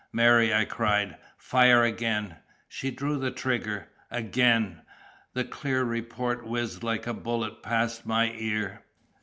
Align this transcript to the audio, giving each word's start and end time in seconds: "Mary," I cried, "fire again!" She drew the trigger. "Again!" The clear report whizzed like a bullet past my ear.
"Mary," 0.11 0.51
I 0.51 0.65
cried, 0.65 1.15
"fire 1.37 1.83
again!" 1.83 2.37
She 2.67 2.89
drew 2.89 3.19
the 3.19 3.29
trigger. 3.29 3.89
"Again!" 4.09 4.81
The 5.35 5.43
clear 5.43 5.83
report 5.83 6.43
whizzed 6.43 6.81
like 6.81 7.05
a 7.05 7.13
bullet 7.13 7.61
past 7.61 8.03
my 8.03 8.31
ear. 8.35 8.81